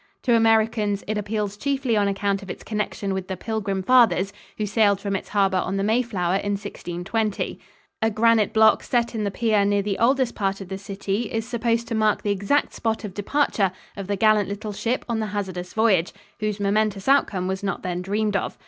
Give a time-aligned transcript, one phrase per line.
[0.23, 4.65] To Americans it appeals chiefly on account of its connection with the Pilgrim Fathers, who
[4.65, 7.59] sailed from its harbor on the Mayflower in 1620.
[8.01, 11.47] A granite block set in the pier near the oldest part of the city is
[11.47, 15.27] supposed to mark the exact spot of departure of the gallant little ship on the
[15.37, 18.57] hazardous voyage, whose momentous outcome was not then dreamed of.